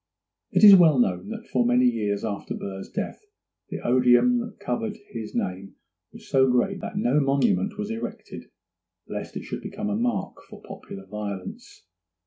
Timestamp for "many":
1.63-1.85